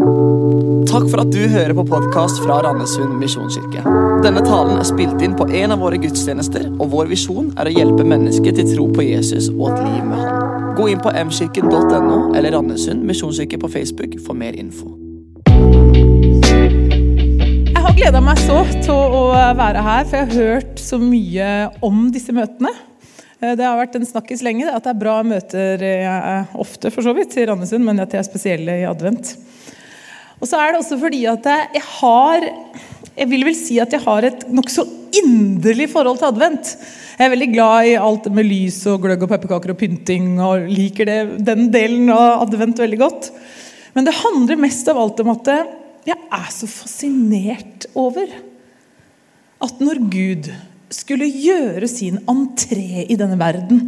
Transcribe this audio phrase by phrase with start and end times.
[0.00, 3.82] Takk for at du hører på podkast fra Randesund misjonskirke.
[4.24, 7.74] Denne talen er spilt inn på en av våre gudstjenester, og vår visjon er å
[7.74, 10.72] hjelpe mennesker til tro på Jesus og et liv med Han.
[10.78, 14.88] Gå inn på mkirken.no eller Randesund misjonskirke på Facebook for mer info.
[17.68, 21.50] Jeg har gleda meg så til å være her, for jeg har hørt så mye
[21.84, 22.72] om disse møtene.
[23.42, 27.04] Eh, Det har vært en snakkis lenge at det er bra møter eh, ofte, for
[27.04, 29.36] så vidt, i Randesund, men at de er spesielle i advent.
[30.40, 32.48] Og så er det også fordi at jeg har
[33.16, 34.86] Jeg vil vel si at jeg har et nokså
[35.20, 36.68] inderlig forhold til advent.
[37.18, 40.70] Jeg er veldig glad i alt med lys og gløgg og pepperkaker og pynting, og
[40.70, 43.28] liker det, den delen av advent veldig godt.
[43.92, 45.50] Men det handler mest av alt om at
[46.06, 48.30] jeg er så fascinert over
[49.60, 50.48] at når Gud
[50.94, 53.82] skulle gjøre sin entré i denne verden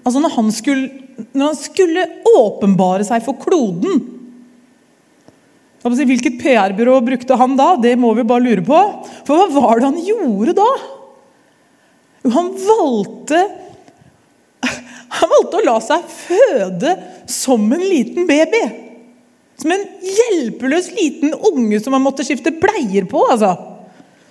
[0.00, 0.88] Altså når han skulle,
[1.36, 3.98] når han skulle åpenbare seg for kloden
[5.80, 7.72] Hvilket PR-byrå brukte han da?
[7.80, 8.80] Det må vi bare lure på.
[9.24, 10.68] For hva var det han gjorde da?
[12.20, 13.40] Jo, han valgte
[15.20, 16.92] Han valgte å la seg føde
[17.28, 18.60] som en liten baby.
[19.60, 23.24] Som en hjelpeløs liten unge som han måtte skifte bleier på.
[23.32, 23.54] altså.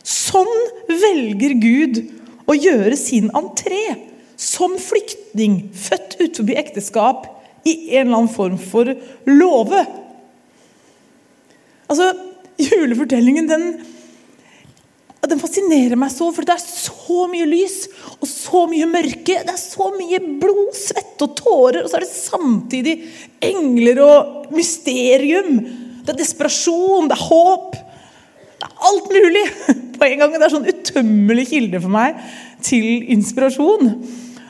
[0.05, 0.49] Sånn
[0.87, 1.99] velger Gud
[2.49, 3.83] å gjøre sin entré.
[4.39, 7.27] Som flyktning, født utenfor ekteskap,
[7.67, 8.87] i en eller annen form for
[9.27, 9.83] låve.
[11.89, 12.11] Altså,
[12.59, 13.63] Julefortellingen den,
[15.29, 17.77] den fascinerer meg så, for det er så mye lys
[18.19, 19.39] og så mye mørke.
[19.45, 22.95] Det er så mye blod, svette og tårer, og så er det samtidig
[23.49, 25.61] engler og mysterium.
[26.03, 27.77] Det er desperasjon, det er håp.
[28.59, 29.45] Det er alt mulig
[29.97, 30.35] på en gang.
[30.35, 32.19] Det er sånn utømmelig kilde for meg
[32.65, 33.93] til inspirasjon.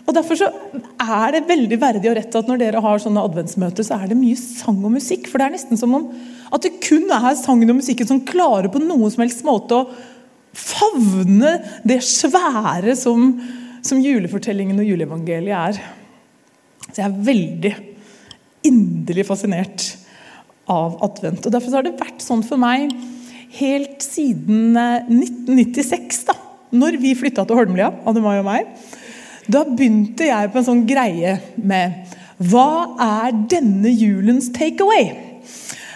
[0.09, 3.85] Og Derfor så er det veldig verdig og rett at når dere har sånne adventsmøter,
[3.85, 5.27] så er det mye sang og musikk.
[5.29, 6.07] For det er nesten som om
[6.49, 9.85] at det kun er sangen og musikken som klarer på noen som helst måte å
[10.57, 13.35] favne det svære som,
[13.85, 15.80] som julefortellingen og juleevangeliet er.
[16.89, 17.75] Så jeg er veldig
[18.65, 19.92] inderlig fascinert
[20.69, 21.45] av advent.
[21.45, 22.89] Og Derfor har det vært sånn for meg
[23.59, 26.36] helt siden 1996, da
[26.69, 28.67] når vi flytta til Holmlia, Anne Mai og meg.
[29.49, 32.15] Da begynte jeg på en sånn greie med
[32.52, 35.10] Hva er denne julens takeaway?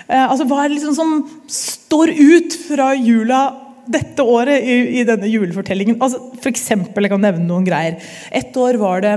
[0.10, 1.14] Eh, altså, hva er det liksom som
[1.48, 3.46] står ut fra jula
[3.84, 6.00] dette året i, i denne julefortellingen?
[6.04, 8.02] Altså, for eksempel, jeg kan nevne noen greier.
[8.36, 9.16] Et år var det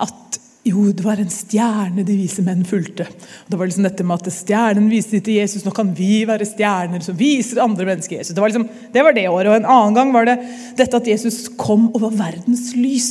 [0.00, 0.18] at
[0.62, 3.08] jo, det var en stjerne de vise menn fulgte.
[3.50, 7.02] Det var liksom dette med at Stjernen viste til Jesus, nå kan vi være stjerner
[7.02, 8.36] som viser andre mennesker Jesus.
[8.36, 9.50] Det var, liksom, det var det året.
[9.50, 10.38] Og en annen gang var det
[10.78, 13.10] dette at Jesus kom og var verdens lys.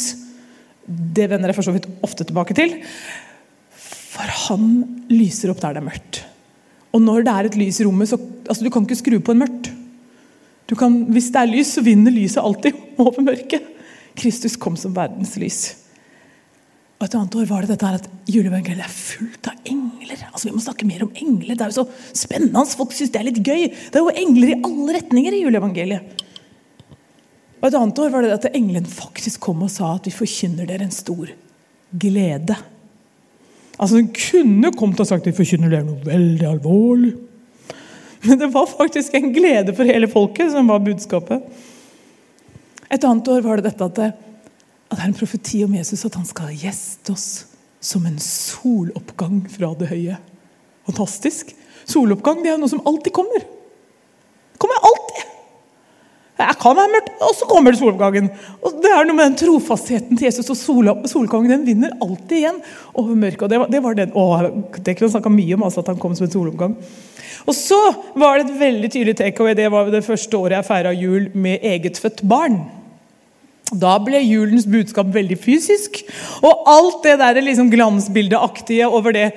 [0.91, 2.75] Det vender jeg for så vidt ofte tilbake til.
[4.12, 4.72] For han
[5.12, 6.24] lyser opp der det er mørkt.
[6.91, 9.35] Og når det er et lys i rommet, så altså, du kan ikke skru på
[9.35, 9.72] en mørkt.
[10.72, 13.66] Kan, hvis det er lys, så vinner lyset alltid over mørket.
[14.16, 15.62] Kristus kom som verdens lys.
[17.02, 20.19] Og Et annet år var det dette her at juleevangeliet er fullt av engler.
[20.29, 21.56] Altså Vi må snakke mer om engler.
[21.58, 22.62] Det er jo så spennende.
[22.78, 23.63] Folk syns det er litt gøy.
[23.73, 26.22] Det er jo engler i alle retninger i juleevangeliet.
[27.62, 30.66] Og Et annet år var det at engelen faktisk kom og sa at vi forkynner
[30.66, 31.30] dere en stor
[31.92, 32.58] glede.
[33.78, 37.14] Altså Den kunne kommet og sagt at vi forkynner dere noe veldig alvorlig.
[38.26, 41.46] Men det var faktisk en glede for hele folket som var budskapet.
[42.92, 44.10] Et annet år var det dette at det,
[44.92, 47.30] at det er en profeti om Jesus at han skal gjeste oss
[47.82, 50.18] som en soloppgang fra det høye.
[50.90, 51.54] Fantastisk.
[51.90, 53.42] Soloppgang det er jo noe som alltid kommer.
[53.42, 55.01] Det kommer alltid.
[56.41, 58.29] Jeg kan være mørkt, og så kommer det soloppgangen.
[58.62, 61.53] Og Det er noe med den trofastheten til Jesus, og sol, solkongen.
[61.53, 62.59] den vinner alltid igjen
[62.94, 63.44] over mørket.
[63.44, 64.25] og Det var, det var den, å,
[64.78, 66.75] det kunne snakka mye om, altså at han kom som en soloppgang.
[67.50, 67.79] Og så
[68.18, 69.56] var det et veldig tydelig takeaway.
[69.57, 72.59] Det var det første året jeg feira jul med egetfødt barn.
[73.72, 76.02] Da ble julens budskap veldig fysisk.
[76.44, 79.29] Og alt det der liksom glansbildeaktige over det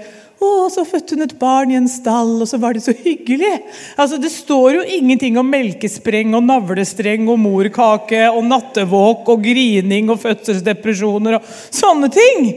[0.45, 3.53] å, så fødte hun et barn i en stall, og så var det så hyggelig.
[3.97, 10.13] Altså, Det står jo ingenting om melkespreng og navlestreng og morkake og nattevåk og grining
[10.13, 12.49] og fødselsdepresjoner og sånne ting.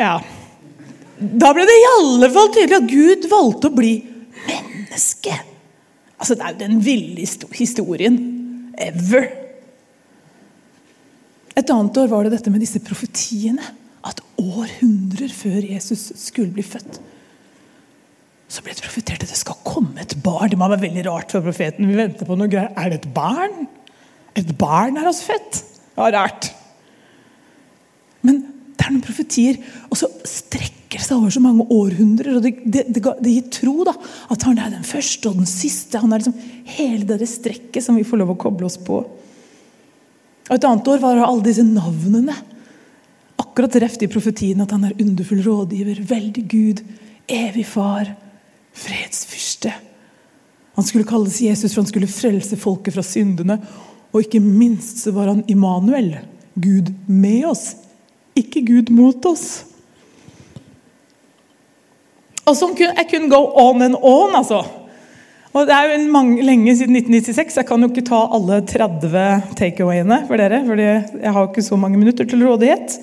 [0.00, 0.18] Ja.
[1.14, 3.94] Da ble det i alle fall tydelig at Gud valgte å bli
[4.48, 5.38] menneske.
[6.18, 8.18] Altså, Det er jo den ville historien
[8.78, 9.30] ever.
[11.54, 13.62] Et annet år var det dette med disse profetiene.
[14.04, 17.00] At århundrer før Jesus skulle bli født,
[18.54, 20.50] så ble det profetert at det skal komme et barn.
[20.52, 21.88] Det må være veldig rart for profeten.
[21.88, 22.70] Vi venter på noe greier.
[22.78, 23.64] Er det et barn?
[24.38, 25.62] Et barn er oss født?
[25.96, 26.50] Ja, rart.
[28.24, 29.58] Men det er noen profetier,
[29.88, 32.36] og så strekker det seg over så mange århundrer.
[32.36, 33.96] og Det, det, det, det gir tro da,
[34.30, 35.98] at han er den første og den siste.
[36.02, 36.36] Han er liksom
[36.76, 39.02] hele det strekket som vi får lov å koble oss på.
[40.44, 42.36] Og Et annet år var alle disse navnene.
[43.54, 46.80] Akkurat reft i profetien at han er underfull rådgiver, veldig Gud,
[47.30, 48.08] evig far,
[48.74, 49.70] fredsfyrste.
[50.74, 53.60] Han skulle kalles Jesus, for han skulle frelse folket fra syndene.
[54.10, 56.16] Og ikke minst så var han Immanuel,
[56.58, 57.76] Gud med oss,
[58.34, 59.46] ikke Gud mot oss.
[62.42, 64.64] Og sånn jeg kunne go on and on, altså.
[65.54, 67.60] Og Det er jo mange, lenge siden 1996.
[67.60, 70.64] Jeg kan jo ikke ta alle 30 takeawayene for dere.
[70.66, 72.98] for jeg har jo ikke så mange minutter til rådighet.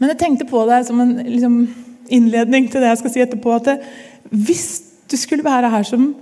[0.00, 1.56] Men jeg tenkte på det som en liksom,
[2.08, 3.52] innledning til det jeg skal si etterpå.
[3.58, 3.76] At det,
[4.30, 4.66] hvis
[5.10, 6.12] du skulle være her som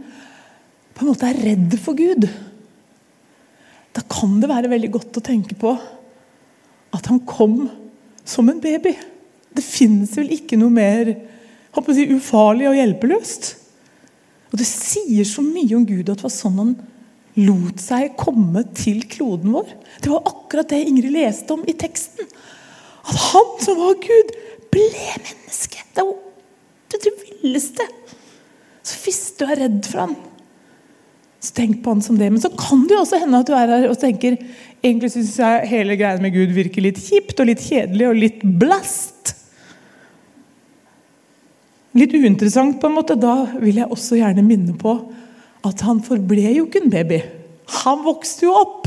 [0.96, 2.26] på en måte er redd for Gud,
[3.94, 5.76] da kan det være veldig godt å tenke på
[6.94, 7.69] at han kom
[8.28, 8.94] som en baby.
[9.54, 11.14] Det finnes vel ikke noe mer
[11.94, 13.50] si, ufarlig og hjelpeløst.
[14.50, 16.74] Og det sier så mye om Gud at det var sånn han
[17.38, 19.73] lot seg komme til kloden vår.
[20.02, 22.29] Det var akkurat det Ingrid leste om i teksten.
[23.08, 24.32] At han som var Gud,
[24.73, 25.85] ble menneske.
[25.94, 26.17] Det er jo
[26.93, 27.85] det, villeste.
[28.85, 30.17] Så hvis du er redd for han,
[31.38, 32.31] så tenk på han som det.
[32.32, 34.37] Men så kan det jo også hende at du er her og tenker
[34.82, 38.43] egentlig syns jeg hele greia med Gud virker litt kjipt og litt kjedelig og litt
[38.61, 39.34] blast.
[41.99, 43.17] Litt uinteressant, på en måte.
[43.19, 44.99] Da vil jeg også gjerne minne på
[45.69, 47.20] at han forble jo ikke en baby.
[47.85, 48.87] Han vokste jo opp.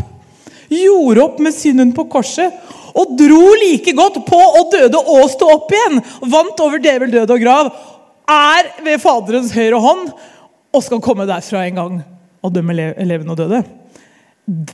[0.72, 2.54] Gjorde opp med synden på korset.
[2.98, 6.00] Og dro like godt på og døde og stå opp igjen.
[6.32, 7.70] Vant over djevel, død og grav.
[8.32, 10.10] Er ved Faderens høyre hånd
[10.72, 12.02] og skal komme derfra en gang
[12.42, 13.62] og dømme le- levende og døde.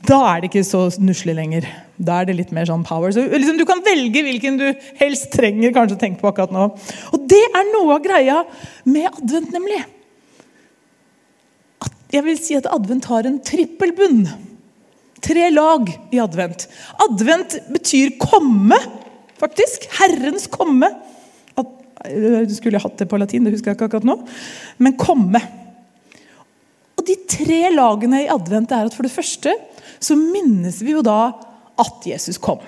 [0.08, 1.66] Da er det ikke så nusselig lenger.
[2.00, 3.12] Da er det litt mer sånn power.
[3.14, 4.66] Så liksom, Du kan velge hvilken du
[4.98, 6.64] helst trenger kanskje å tenke på akkurat nå.
[7.14, 8.40] Og det er noe av greia
[8.88, 9.82] med advent, nemlig.
[12.12, 14.22] Jeg vil si at advent har en trippelbunn.
[15.24, 16.64] Tre lag i advent.
[17.04, 18.78] Advent betyr komme,
[19.40, 19.88] faktisk.
[19.98, 20.88] Herrens komme.
[21.98, 24.16] Du skulle hatt det på latin, det husker jeg ikke akkurat nå.
[24.78, 25.42] Men komme.
[26.98, 29.54] Og de tre lagene i advent er at for det første
[29.98, 31.32] så minnes vi jo da
[31.78, 32.62] at Jesus kom.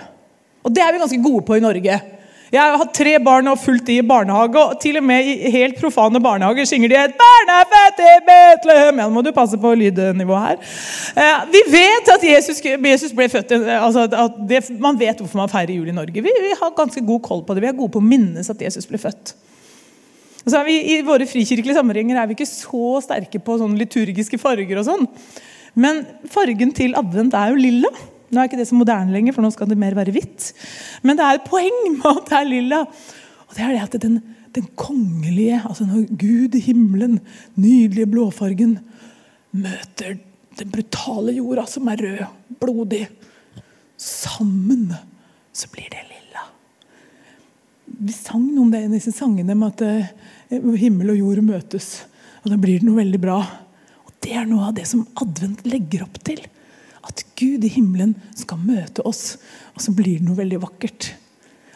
[0.67, 1.97] Og det er vi ganske gode på i Norge.
[2.51, 5.51] Jeg har hatt tre barn og fulgt de i barnehage, og til og med i
[5.55, 8.99] helt profane barnehager synger de et 'Barn er født i Betlehem'.
[8.99, 10.57] Ja, nå må du passe på lydnivået her.
[11.17, 15.37] Eh, Vi vet at Jesus, Jesus ble født eh, altså at det, Man vet hvorfor
[15.37, 16.13] man feirer jul i Norge.
[16.13, 17.63] Vi, vi har ganske god koll på det.
[17.63, 19.35] Vi er gode på å minnes at Jesus ble født.
[20.45, 23.79] Og så er vi, I våre frikirkelige sammenhenger er vi ikke så sterke på sånne
[23.79, 24.79] liturgiske farger.
[24.79, 25.07] og sånn.
[25.75, 27.89] Men fargen til advent er jo lilla.
[28.31, 30.53] Nå er ikke det så moderne lenger, for nå skal det mer være hvitt.
[31.03, 32.81] Men det er et poeng med at det er lilla.
[33.49, 34.21] Og det er det at den,
[34.55, 37.19] den kongelige, altså når Gud i himmelen,
[37.59, 38.79] nydelige blåfargen,
[39.51, 40.21] møter
[40.61, 42.23] den brutale jorda som er rød,
[42.63, 43.03] blodig.
[44.01, 44.93] Sammen
[45.53, 46.47] så blir det lilla.
[48.01, 49.83] Vi sang noe om det i disse sangene med at
[50.55, 51.91] eh, himmel og jord møtes.
[52.45, 53.41] Og da blir det noe veldig bra.
[54.07, 56.41] Og Det er noe av det som advent legger opp til.
[57.11, 59.35] At Gud i himmelen skal møte oss,
[59.75, 61.13] og så blir det noe veldig vakkert.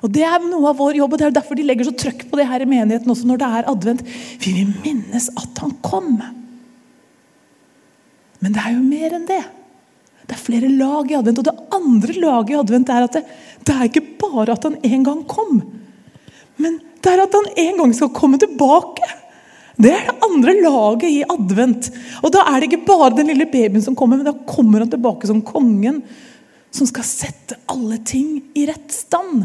[0.05, 2.27] Og Det er noe av vår jobb, og det er derfor de legger så trøkk
[2.29, 4.03] på det her i menigheten også når det er advent.
[4.45, 6.19] Vi vil minnes at han kom.
[8.45, 9.41] Men det er jo mer enn det.
[10.25, 11.41] Det er flere lag i advent.
[11.41, 13.25] Og det andre laget i advent er at det,
[13.65, 15.63] det er ikke bare at han en gang kom.
[16.61, 19.09] Men det er at han en gang skal komme tilbake.
[19.75, 21.91] Det er det andre laget i advent.
[22.23, 24.93] Og da er det ikke bare den lille babyen som kommer, men da kommer han
[24.93, 26.03] tilbake som kongen
[26.75, 29.45] som skal sette alle ting i rett stand.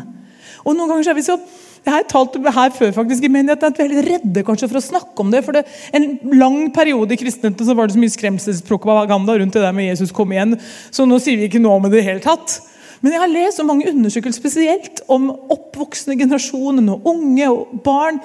[0.66, 1.40] Og noen ganger så er vi så
[1.86, 4.78] jeg har talt her før faktisk i menigheten, at vi er litt redde kanskje for
[4.78, 5.42] å snakke om det.
[5.46, 5.64] For det,
[5.96, 9.88] En lang periode i kristenheten så var det så mye skremselspropaganda rundt det der med
[9.88, 10.58] Jesus kom igjen,
[10.92, 12.60] så nå sier vi ikke noe om det i det hele tatt.
[13.00, 18.20] Men jeg har lest så mange undersøkelser spesielt om oppvoksende generasjoner og unge og barn.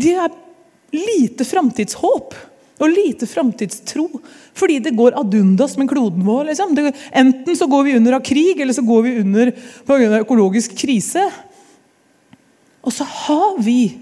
[0.00, 0.32] De er
[0.94, 2.34] lite framtidshåp
[2.78, 4.06] og lite framtidstro.
[4.54, 6.50] Fordi det går ad undas med kloden vår.
[6.50, 6.74] Liksom.
[6.74, 9.52] Det, enten så går vi under av krig, eller så går vi under
[9.86, 10.20] pga.
[10.20, 11.24] økologisk krise.
[12.82, 13.98] Og så har vi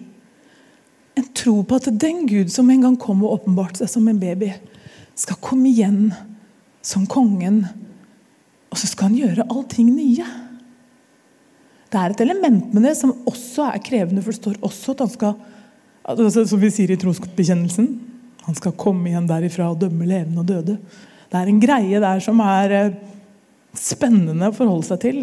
[1.16, 4.20] en tro på at den Gud som en gang kom og åpenbarte seg som en
[4.20, 4.52] baby,
[5.16, 6.10] skal komme igjen
[6.84, 7.62] som kongen,
[8.68, 10.26] og så skal han gjøre allting nye.
[11.88, 15.06] Det er et element med det som også er krevende, for det står også at
[15.06, 15.38] han skal
[16.06, 17.88] Som vi sier i trosbekjennelsen
[18.46, 20.76] han skal komme igjen derifra og dømme levende og døde.
[21.26, 22.98] Det er en greie der som er eh,
[23.74, 25.18] spennende å forholde seg til.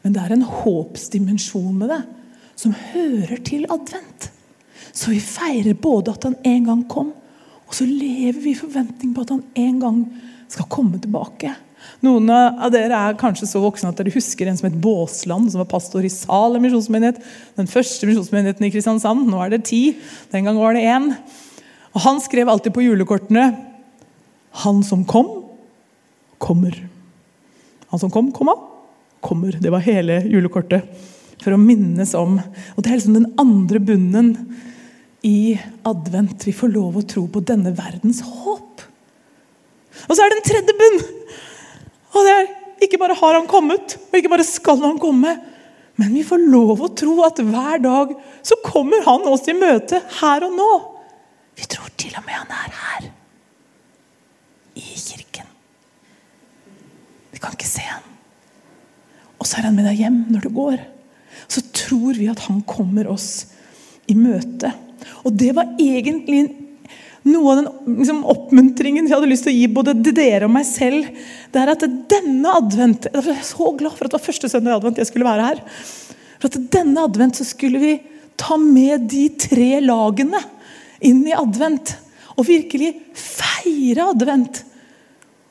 [0.00, 2.00] Men det er en håpsdimensjon med det
[2.60, 4.30] som hører til advent.
[4.88, 7.12] Så vi feirer både at han en gang kom,
[7.68, 10.00] og så lever vi i forventning på at han en gang
[10.50, 11.52] skal komme tilbake.
[12.04, 15.60] Noen av dere er kanskje så voksne at dere husker en som het Båsland, som
[15.60, 17.20] var pastor i Salem misjonsmenighet.
[17.60, 19.26] Den første misjonsmenigheten i Kristiansand.
[19.28, 19.82] Nå er det ti.
[20.32, 21.12] Den gang var det én.
[21.92, 23.66] Og Han skrev alltid på julekortene
[24.52, 25.44] 'Han som kom,
[26.40, 26.88] kommer'.
[27.90, 28.54] Han som kom, komma,
[29.20, 29.52] kommer.
[29.52, 30.82] Det var hele julekortet.
[31.42, 32.38] For å minnes om.
[32.76, 34.56] Og det er liksom den andre bunnen
[35.22, 36.46] i advent.
[36.46, 38.84] Vi får lov å tro på denne verdens håp.
[40.08, 41.19] Og så er det en tredje bunn!
[42.10, 42.50] Og det er
[42.84, 45.34] ikke bare har han kommet, og ikke bare skal han komme,
[46.00, 48.14] men vi får lov å tro at hver dag
[48.46, 50.70] så kommer han oss i møte her og nå.
[51.60, 53.10] Vi tror til og med han er her.
[54.80, 55.50] I kirken.
[57.34, 58.06] Vi kan ikke se han.
[59.36, 60.80] Og så er han med deg hjem når du går.
[61.52, 63.50] Så tror vi at han kommer oss
[64.08, 64.72] i møte.
[65.24, 66.46] Og det var egentlig
[67.28, 70.64] noe av den liksom, oppmuntringen jeg hadde lyst til å gi både dere og meg
[70.68, 71.08] selv,
[71.52, 74.72] det er at denne advent Jeg er så glad for at det var første søndag
[74.72, 75.60] i advent jeg skulle være her.
[76.40, 77.92] For at denne advent så skulle vi
[78.40, 80.40] ta med de tre lagene
[81.04, 81.92] inn i advent.
[82.38, 84.62] Og virkelig feire advent.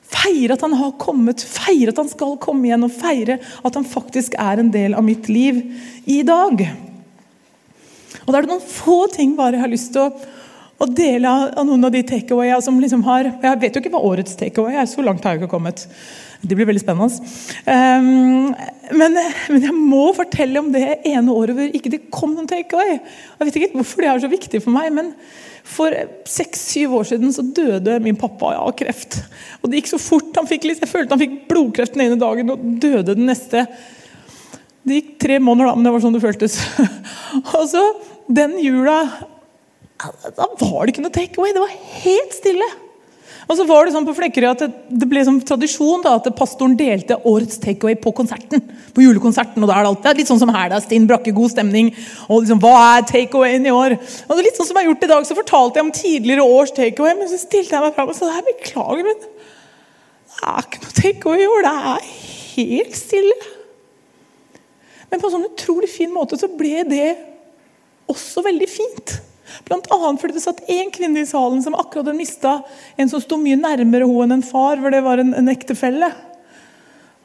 [0.09, 3.85] Feire at han har kommet, feire at han skal komme igjen, og feire at han
[3.85, 5.61] faktisk er en del av mitt liv
[6.09, 6.65] i dag.
[8.25, 10.38] Og da er det noen få ting bare jeg har lyst til å
[10.79, 14.03] og dele av noen av de takeawaya som liksom har Jeg vet jo ikke hva
[14.13, 15.83] årets takeaway er, så langt har jeg ikke kommet.
[16.39, 17.19] Det blir veldig spennende.
[17.67, 18.53] Um,
[18.95, 19.17] men,
[19.51, 22.95] men, jeg må fortelle om det ene året hvor ikke det kom noen takeaway.
[22.95, 25.11] Jeg vet ikke hvorfor det er så viktig for meg, men
[25.67, 25.93] for
[26.31, 29.19] seks-syv år siden så døde min pappa av kreft.
[29.59, 30.31] Og det gikk så fort.
[30.39, 33.65] Han fikk, jeg følte han fikk blodkreft den ene dagen og døde den neste.
[34.87, 36.55] Det gikk tre måneder, da, men det var sånn det føltes.
[37.57, 37.83] og så
[38.31, 39.01] den jula
[39.99, 41.55] da var det ikke noe takeaway.
[41.55, 42.67] Det var helt stille.
[43.49, 44.67] Og så var det sånn på Flekkerøy at det,
[45.01, 48.61] det ble som tradisjon da, at pastoren delte årets takeaway på konserten.
[48.93, 49.63] På julekonserten.
[49.63, 51.89] og da er det alltid litt sånn som her, da, Stinn Brakke, god stemning.
[52.27, 53.95] og liksom, Hva er takeawayen i år?
[53.97, 55.93] Og det er litt sånn som jeg har gjort i dag, så fortalte jeg om
[55.97, 60.51] tidligere års takeaway, men så stilte jeg meg fram og sa her, beklager, men det
[60.53, 61.65] er ikke noe takeaway i år.
[61.65, 62.11] Det er
[62.59, 63.39] helt stille.
[65.09, 67.09] Men på en sånn utrolig fin måte så ble det
[68.13, 69.17] også veldig fint.
[69.67, 69.97] Bl.a.
[70.21, 72.59] fordi det satt én kvinne i salen som akkurat hadde mista
[72.99, 76.11] en som sto mye nærmere henne enn en far, for det var en, en ektefelle.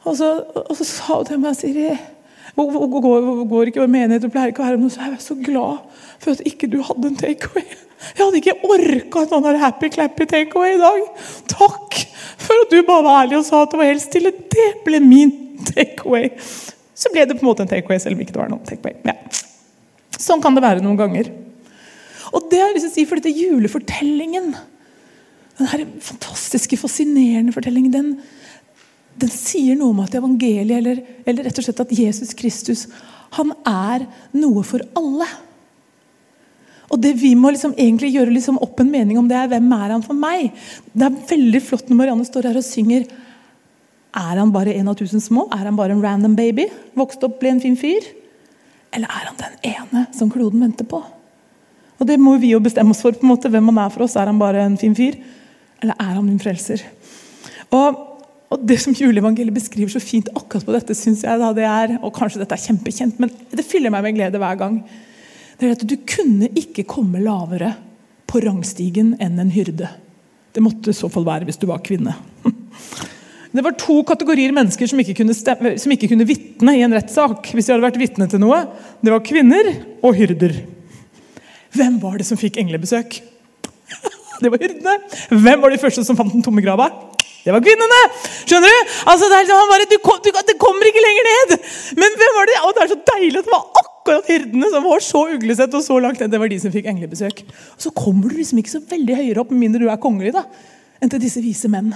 [0.05, 0.31] Og så,
[0.65, 1.93] og så sa hun til meg Siri,
[2.55, 5.81] hvor går, går ikke menighet og pleier ikke å være med, så jeg så glad
[6.23, 7.65] for at ikke du hadde en takeaway.
[8.05, 11.01] Jeg hadde ikke orka en sånn happy-clappy takeaway i dag.
[11.51, 11.97] Takk
[12.45, 14.31] for at du bare var ærlig og sa at det var helt stille.
[14.55, 15.33] Det ble min
[15.71, 16.29] takeaway.
[16.95, 18.95] Så ble det på en måte en takeaway, selv om ikke det var noen takeaway.
[19.07, 19.17] Ja.
[20.15, 21.31] Sånn kan det være noen ganger.
[22.33, 24.53] Og det har jeg lyst til å si, for dette julefortellingen,
[25.59, 28.13] den her fantastiske, fascinerende fortellingen, den,
[29.21, 32.85] den sier noe om at evangeliet, eller, eller, rett og slett at Jesus Kristus,
[33.37, 35.27] han er noe for alle.
[36.91, 39.71] Og det vi må liksom egentlig gjøre liksom opp en mening om det er hvem
[39.75, 40.51] er han for meg.
[40.93, 43.07] Det er veldig flott når Marianne står her og synger.
[44.15, 45.47] Er han bare en av tusen små?
[45.51, 46.69] Er han bare en random baby?
[46.95, 48.05] Vokste opp, ble en fin fyr?
[48.95, 51.01] Eller er han den ene som kloden venter på?
[51.99, 53.15] Og det må vi jo bestemme oss for.
[53.15, 54.15] på en måte, Hvem han er for oss.
[54.15, 55.15] Er han bare en fin fyr,
[55.81, 56.83] eller er han min frelser?
[57.71, 58.01] Og,
[58.51, 61.97] og Det som juleevangeliet beskriver så fint akkurat på dette, synes jeg da, det er,
[62.01, 64.79] og kanskje dette er kjempekjent, men det fyller meg med glede hver gang.
[65.59, 67.75] Det er at Du kunne ikke komme lavere
[68.27, 69.89] på rangstigen enn en hyrde.
[70.51, 72.15] Det måtte i så fall være hvis du var kvinne.
[73.55, 77.53] Det var to kategorier mennesker som ikke kunne, stemme, kunne vitne i en rettssak.
[77.55, 78.57] hvis de hadde vært vitne til noe.
[78.99, 79.69] Det var kvinner
[80.03, 80.57] og hyrder.
[81.75, 83.19] Hvem var det som fikk englebesøk?
[84.43, 84.95] Det var hyrdene.
[85.31, 86.89] Hvem var de første som fant den tomme grava?
[87.45, 87.97] Det var kvinnene!
[88.49, 88.93] Skjønner du?
[89.11, 91.51] Altså, det, liksom, bare, du, du, det, kommer ikke lenger ned!
[92.01, 92.55] Men hvem var det?
[92.65, 95.83] Og det er så deilig at det var akkurat hyrdene som var så uglesett og
[95.85, 96.33] så langt ned.
[96.33, 97.43] Det var de som fikk englebesøk.
[97.75, 100.33] Og så kommer du liksom ikke så veldig høyere opp, med mindre du er kongelig,
[100.33, 100.41] da,
[100.97, 101.93] enn til disse vise menn.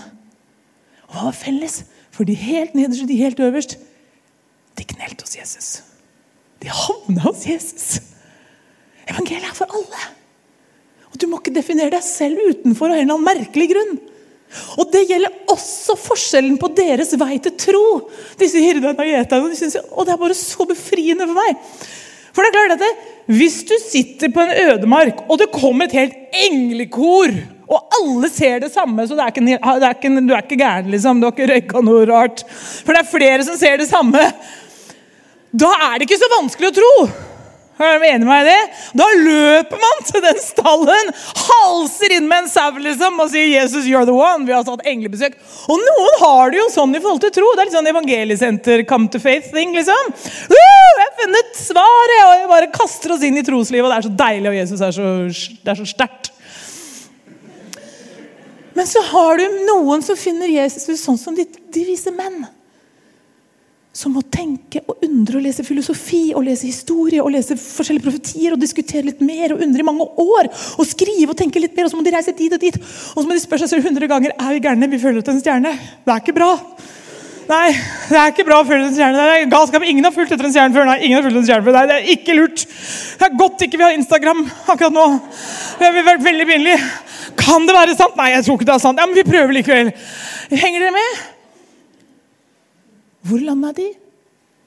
[1.10, 1.82] Og hva var felles?
[2.14, 3.80] For de helt nederste, de helt øverst,
[4.78, 5.72] de knelte hos Jesus.
[6.62, 8.04] De havna hos Jesus.
[9.10, 10.08] Evangeliet er for alle.
[11.10, 13.96] Og Du må ikke definere deg selv utenfor av en eller annen merkelig grunn.
[14.82, 17.86] Og Det gjelder også forskjellen på deres vei til tro.
[18.38, 19.84] disse hirdene og gjeterne.
[19.94, 21.58] Og det er bare så befriende for meg.
[22.34, 22.94] For det er klart at det,
[23.30, 27.30] Hvis du sitter på en ødemark, og det kommer et helt englekor,
[27.70, 30.58] og alle ser det samme, så det er ikke, det er ikke, du er ikke
[30.58, 31.20] gæren, liksom.
[31.20, 32.42] Du har ikke røyka noe rart.
[32.50, 34.24] For det er flere som ser det samme.
[35.54, 37.29] Da er det ikke så vanskelig å tro
[37.80, 38.64] Er du enig med meg i det?
[39.00, 41.12] Da løper man til den stallen,
[41.46, 44.44] halser inn med en sau liksom, og sier 'Jesus, you're the one'.
[44.46, 45.38] Vi har hatt englebesøk.
[45.72, 47.54] Og noen har det jo sånn i forhold til tro.
[47.56, 49.72] Det er litt sånn evangeliesenter, come to faith-thing.
[49.80, 50.12] liksom.
[50.12, 52.20] Uh, jeg har funnet svaret!
[52.26, 54.82] Og jeg bare kaster oss inn i troslivet, og det er så deilig, og Jesus
[54.82, 55.08] er så,
[55.64, 56.32] det er så sterkt.
[58.76, 62.44] Men så har du noen som finner Jesus sånn som de, de vise menn
[64.00, 68.56] som må tenke og undre og lese filosofi og lese historie og lese forskjellige profetier
[68.56, 70.48] og diskutere litt mer og undre i mange år.
[70.80, 72.78] Og skrive og tenke litt mer, og så må de reise dit og dit.
[72.80, 74.88] Og så må de spørre seg selv hundre ganger er vi gærne.
[74.92, 75.74] Vi følger ut en stjerne.
[76.06, 76.54] Det er ikke bra.
[77.50, 79.26] Nei, det er ikke bra å følge en stjerne.
[79.26, 79.84] Det er galskap.
[79.90, 80.86] Ingen har fulgt etter en stjerne før.
[80.88, 81.76] Nei, ingen har fulgt en stjerne før.
[81.76, 82.64] Nei, det er ikke lurt.
[83.20, 85.08] Det er godt ikke vi har Instagram akkurat nå.
[85.82, 86.78] Det har vært veldig pinlig.
[87.42, 88.16] Kan det være sant?
[88.22, 89.02] Nei, jeg tror ikke det er sant.
[89.02, 89.92] Ja, Men vi prøver likevel.
[90.54, 91.20] Henger dere med?
[93.28, 93.90] Hvor landa de?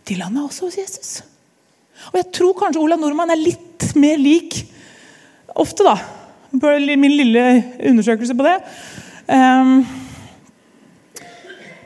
[0.08, 1.12] De landa også hos Jesus.
[2.10, 4.64] Og jeg tror kanskje Ola Nordmann er litt mer lik
[5.52, 5.98] Ofte, da.
[6.56, 7.42] På min lille
[7.90, 8.54] undersøkelse på det.
[9.28, 9.82] Um,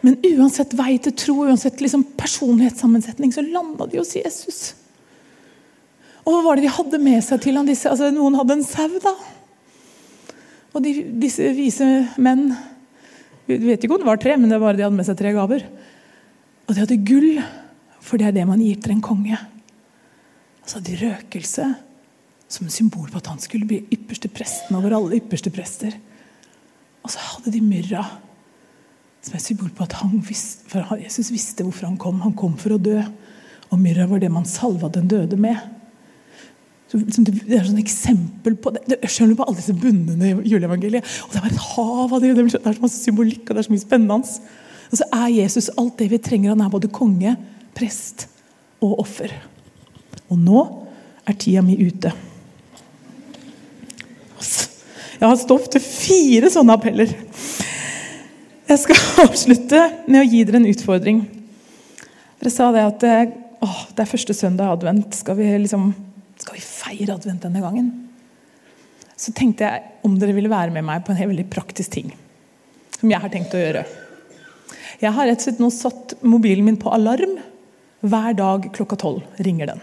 [0.06, 4.61] men uansett vei til tro, uansett liksom personlighetssammensetning, så landa de hos Jesus.
[6.23, 7.66] Og hva var det de hadde med seg til han?
[7.66, 9.14] Disse, altså, noen hadde en sau, da.
[10.76, 11.87] Og de, disse vise
[12.20, 12.50] menn
[13.46, 15.18] Vi vet ikke om det var tre, men det var bare de hadde med seg
[15.18, 15.62] tre gaver.
[16.66, 17.40] Og de hadde gull,
[18.02, 19.38] for det er det man gir til en konge.
[20.62, 21.66] Og så hadde de røkelse
[22.50, 25.94] som symbol på at han skulle bli ypperste presten over alle ypperste prester.
[27.06, 28.04] Og så hadde de myrra
[29.26, 29.94] som er symbol på at
[30.26, 32.20] visste, for Jesus visste hvorfor han kom.
[32.23, 33.00] Han kom for å dø.
[33.75, 35.58] Og myrra var det man salva den døde med.
[36.87, 39.00] Så, det er sånn eksempel på det.
[39.11, 41.02] skjønner du på alle disse bunnene i juleevangeliet.
[41.26, 42.37] Og Det er bare et hav av det.
[42.38, 44.37] Det er så masse symbolikk og det er så mye spennende.
[44.90, 46.55] Og så er Jesus alt det vi trenger.
[46.55, 47.35] Han er både konge,
[47.76, 48.28] prest
[48.85, 49.33] og offer.
[50.31, 50.62] Og nå
[51.26, 52.12] er tida mi ute.
[55.16, 57.12] Jeg har stoff til fire sånne appeller.
[58.66, 61.22] Jeg skal avslutte med å gi dere en utfordring.
[62.40, 65.16] Dere sa det at eh, å, det er første søndag advent.
[65.16, 65.88] Skal vi, liksom,
[66.42, 67.92] skal vi feire advent denne gangen?
[69.16, 72.12] Så tenkte jeg om dere ville være med meg på en veldig praktisk ting.
[72.99, 73.87] Som jeg har tenkt å gjøre.
[75.02, 77.37] Jeg har rett og slett nå satt mobilen min på alarm.
[78.06, 79.82] Hver dag klokka tolv ringer den.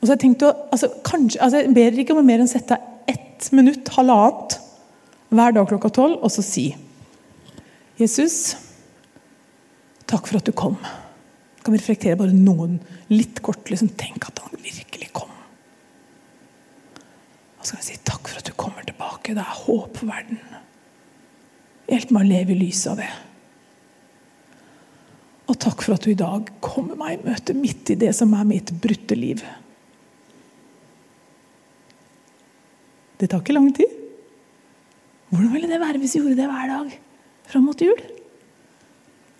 [0.00, 2.48] Og så har Jeg tenkt å, altså, kanskje, altså, jeg ber ikke om mer enn
[2.48, 4.56] sette av ett minutt, halvannet,
[5.30, 6.70] hver dag klokka tolv, og så si
[8.00, 8.56] Jesus,
[10.08, 10.78] takk for at du kom.
[11.60, 12.78] Kan vi reflektere bare noen
[13.12, 13.68] litt kort?
[13.68, 15.28] Liksom, tenk at han virkelig kom.
[17.60, 19.36] Og så kan vi si takk for at du kommer tilbake.
[19.36, 20.40] Det er håp for verden.
[21.90, 23.10] Hjelp meg å leve i lyset av det.
[25.50, 28.30] Og takk for at du i dag kommer meg i møte midt i det som
[28.38, 29.42] er mitt brutte liv.
[33.18, 33.98] Det tar ikke lang tid.
[35.30, 36.94] Hvordan ville det være hvis vi gjorde det hver dag
[37.50, 37.98] fram mot jul?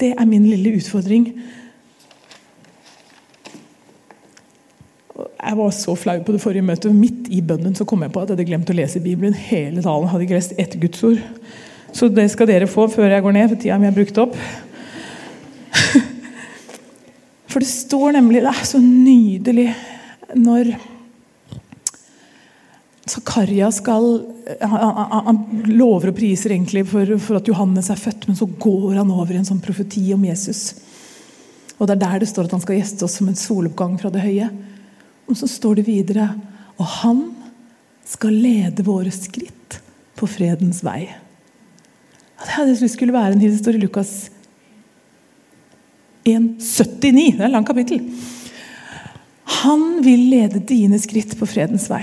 [0.00, 1.30] Det er min lille utfordring.
[5.40, 6.94] Jeg var så flau på det forrige møtet.
[6.94, 9.34] Midt i bønnen så kom jeg på at jeg hadde glemt å lese Bibelen.
[9.34, 11.22] Hele talen hadde ikke lest ett gudsord.
[11.92, 14.36] Så det skal dere få før jeg går ned, for tida mi er brukt opp.
[17.50, 19.70] For det står nemlig Det er så nydelig
[20.38, 20.76] når
[23.10, 24.04] Zakaria skal
[24.60, 29.00] han, han, lover og priser egentlig for, for, at Johannes er født, men så går
[29.00, 30.60] han over i en sånn profeti om Jesus.
[31.78, 34.12] Og Det er der det står at han skal gjeste oss som en soloppgang fra
[34.14, 34.46] det høye.
[35.30, 36.28] Og så står det videre
[36.76, 37.24] Og han
[38.06, 39.80] skal lede våre skritt
[40.18, 41.08] på fredens vei.
[42.50, 44.30] Det jeg skulle være en historie Lukas
[46.26, 47.00] 1,79.
[47.00, 48.02] Det er en lang kapittel.
[49.62, 52.02] Han vil lede dine skritt på fredens vei.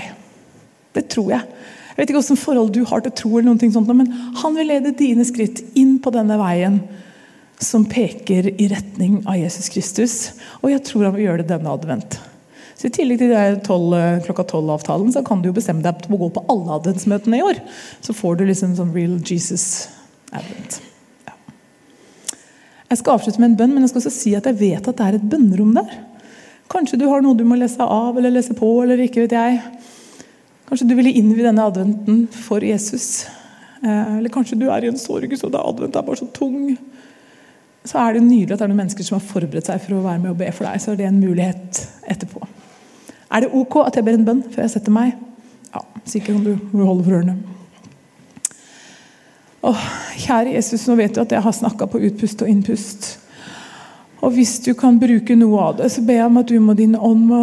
[0.96, 1.44] Det tror jeg.
[1.44, 4.08] Jeg vet ikke hvilket forhold du har til tro, eller noe sånt, men
[4.40, 6.80] han vil lede dine skritt inn på denne veien
[7.60, 10.16] som peker i retning av Jesus Kristus.
[10.62, 12.20] Og jeg tror han vil gjøre det denne advent.
[12.78, 16.14] Så I tillegg til 12, eh, klokka tolv-avtalen så kan du jo bestemme deg på
[16.14, 17.58] å gå på alle adventsmøtene i år.
[18.00, 19.88] Så får du liksom sånn real Jesus
[20.32, 20.80] Advent.
[21.26, 21.34] Ja.
[22.90, 25.00] Jeg skal avslutte med en bønn, men jeg skal også si at jeg vet at
[25.00, 25.98] det er et bønnerom der.
[26.68, 29.60] Kanskje du har noe du må lese av eller lese på, eller ikke vet jeg.
[30.68, 33.24] Kanskje du ville innvie denne adventen for Jesus.
[33.80, 36.74] Eh, eller kanskje du er i en sorg, så da advent er bare så tung.
[37.88, 40.04] Så er det nydelig at det er noen mennesker som har forberedt seg for å
[40.04, 40.82] være med og be for deg.
[40.82, 42.42] Så er det en mulighet etterpå.
[43.32, 45.16] Er det ok at jeg ber en bønn før jeg setter meg?
[45.72, 47.38] Ja, sikkert om du holder for ørene.
[49.66, 49.86] Åh,
[50.22, 53.08] kjære Jesus, nå vet du at jeg har snakka på utpust og innpust.
[54.22, 56.74] Og hvis du kan bruke noe av det, så ber jeg om at du må
[56.78, 57.42] din ånd må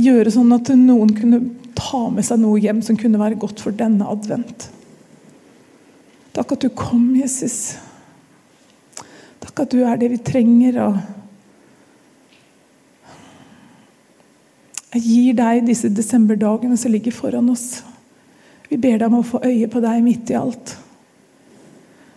[0.00, 1.40] gjøre sånn at noen kunne
[1.76, 4.68] ta med seg noe hjem som kunne være godt for denne advent.
[6.36, 7.76] Takk at du kom, Jesus.
[9.42, 10.78] Takk at du er det vi trenger.
[10.84, 10.94] og
[14.94, 17.82] Jeg gir deg disse desemberdagene som ligger foran oss.
[18.70, 20.76] Vi ber deg om å få øye på deg midt i alt.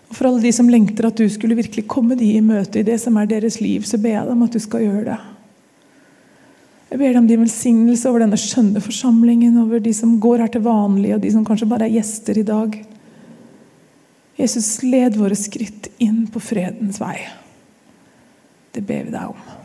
[0.10, 2.86] Og For alle de som lengter at du skulle virkelig komme de i møte i
[2.86, 5.20] det som er deres liv, så ber jeg deg om at du skal gjøre det.
[6.94, 10.54] Jeg ber deg om din velsignelse over denne skjønne forsamlingen, over de som går her
[10.54, 12.78] til vanlig, og de som kanskje bare er gjester i dag.
[14.38, 17.18] Jesus, led våre skritt inn på fredens vei.
[18.78, 19.63] Det ber vi deg om.